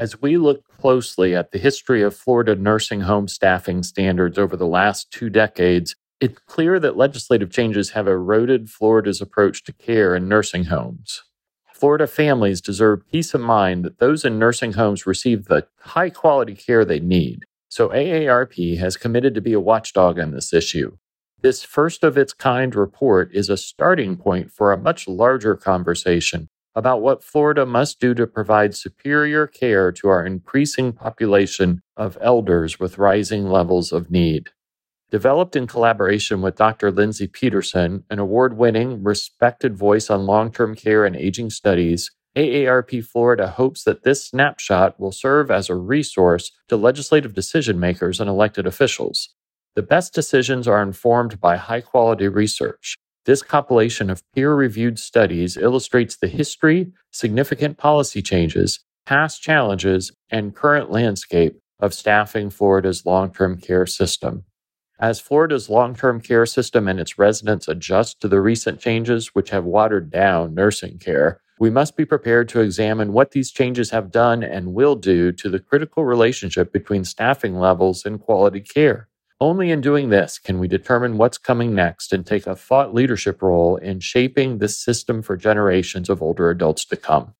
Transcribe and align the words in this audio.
As 0.00 0.22
we 0.22 0.38
look 0.38 0.66
closely 0.66 1.36
at 1.36 1.50
the 1.50 1.58
history 1.58 2.00
of 2.00 2.16
Florida 2.16 2.56
nursing 2.56 3.02
home 3.02 3.28
staffing 3.28 3.82
standards 3.82 4.38
over 4.38 4.56
the 4.56 4.66
last 4.66 5.10
two 5.10 5.28
decades, 5.28 5.94
it's 6.22 6.38
clear 6.46 6.80
that 6.80 6.96
legislative 6.96 7.50
changes 7.50 7.90
have 7.90 8.08
eroded 8.08 8.70
Florida's 8.70 9.20
approach 9.20 9.62
to 9.64 9.74
care 9.74 10.16
in 10.16 10.26
nursing 10.26 10.64
homes. 10.64 11.22
Florida 11.74 12.06
families 12.06 12.62
deserve 12.62 13.06
peace 13.12 13.34
of 13.34 13.42
mind 13.42 13.84
that 13.84 13.98
those 13.98 14.24
in 14.24 14.38
nursing 14.38 14.72
homes 14.72 15.04
receive 15.06 15.44
the 15.44 15.66
high 15.80 16.08
quality 16.08 16.54
care 16.54 16.86
they 16.86 17.00
need. 17.00 17.44
So 17.68 17.90
AARP 17.90 18.78
has 18.78 18.96
committed 18.96 19.34
to 19.34 19.42
be 19.42 19.52
a 19.52 19.60
watchdog 19.60 20.18
on 20.18 20.30
this 20.30 20.54
issue. 20.54 20.96
This 21.42 21.62
first 21.62 22.04
of 22.04 22.16
its 22.16 22.32
kind 22.32 22.74
report 22.74 23.34
is 23.34 23.50
a 23.50 23.56
starting 23.58 24.16
point 24.16 24.50
for 24.50 24.72
a 24.72 24.78
much 24.78 25.06
larger 25.06 25.56
conversation 25.56 26.48
about 26.74 27.02
what 27.02 27.24
Florida 27.24 27.66
must 27.66 28.00
do 28.00 28.14
to 28.14 28.26
provide 28.26 28.74
superior 28.74 29.46
care 29.46 29.90
to 29.92 30.08
our 30.08 30.24
increasing 30.24 30.92
population 30.92 31.82
of 31.96 32.16
elders 32.20 32.78
with 32.78 32.98
rising 32.98 33.46
levels 33.46 33.92
of 33.92 34.10
need. 34.10 34.50
Developed 35.10 35.56
in 35.56 35.66
collaboration 35.66 36.40
with 36.40 36.56
Dr. 36.56 36.92
Lindsay 36.92 37.26
Peterson, 37.26 38.04
an 38.10 38.20
award 38.20 38.56
winning, 38.56 39.02
respected 39.02 39.76
voice 39.76 40.08
on 40.08 40.26
long 40.26 40.52
term 40.52 40.76
care 40.76 41.04
and 41.04 41.16
aging 41.16 41.50
studies, 41.50 42.12
AARP 42.36 43.04
Florida 43.04 43.48
hopes 43.48 43.82
that 43.82 44.04
this 44.04 44.24
snapshot 44.24 45.00
will 45.00 45.10
serve 45.10 45.50
as 45.50 45.68
a 45.68 45.74
resource 45.74 46.52
to 46.68 46.76
legislative 46.76 47.34
decision 47.34 47.80
makers 47.80 48.20
and 48.20 48.30
elected 48.30 48.68
officials. 48.68 49.34
The 49.74 49.82
best 49.82 50.14
decisions 50.14 50.68
are 50.68 50.82
informed 50.82 51.40
by 51.40 51.56
high 51.56 51.80
quality 51.80 52.28
research. 52.28 52.96
This 53.26 53.42
compilation 53.42 54.08
of 54.08 54.22
peer 54.34 54.54
reviewed 54.54 54.98
studies 54.98 55.56
illustrates 55.58 56.16
the 56.16 56.28
history, 56.28 56.92
significant 57.10 57.76
policy 57.76 58.22
changes, 58.22 58.80
past 59.04 59.42
challenges, 59.42 60.12
and 60.30 60.54
current 60.54 60.90
landscape 60.90 61.58
of 61.80 61.92
staffing 61.92 62.48
Florida's 62.48 63.04
long 63.04 63.30
term 63.30 63.58
care 63.60 63.86
system. 63.86 64.44
As 64.98 65.20
Florida's 65.20 65.68
long 65.68 65.94
term 65.94 66.20
care 66.20 66.46
system 66.46 66.88
and 66.88 66.98
its 66.98 67.18
residents 67.18 67.68
adjust 67.68 68.20
to 68.20 68.28
the 68.28 68.40
recent 68.40 68.80
changes 68.80 69.28
which 69.28 69.50
have 69.50 69.64
watered 69.64 70.10
down 70.10 70.54
nursing 70.54 70.98
care, 70.98 71.42
we 71.58 71.68
must 71.68 71.98
be 71.98 72.06
prepared 72.06 72.48
to 72.50 72.60
examine 72.60 73.12
what 73.12 73.32
these 73.32 73.50
changes 73.50 73.90
have 73.90 74.10
done 74.10 74.42
and 74.42 74.72
will 74.72 74.96
do 74.96 75.30
to 75.32 75.50
the 75.50 75.58
critical 75.58 76.06
relationship 76.06 76.72
between 76.72 77.04
staffing 77.04 77.58
levels 77.58 78.06
and 78.06 78.18
quality 78.18 78.60
care. 78.60 79.09
Only 79.42 79.70
in 79.70 79.80
doing 79.80 80.10
this 80.10 80.38
can 80.38 80.58
we 80.58 80.68
determine 80.68 81.16
what's 81.16 81.38
coming 81.38 81.74
next 81.74 82.12
and 82.12 82.26
take 82.26 82.46
a 82.46 82.54
thought 82.54 82.92
leadership 82.92 83.40
role 83.40 83.76
in 83.76 84.00
shaping 84.00 84.58
this 84.58 84.78
system 84.78 85.22
for 85.22 85.34
generations 85.34 86.10
of 86.10 86.22
older 86.22 86.50
adults 86.50 86.84
to 86.86 86.96
come. 86.96 87.34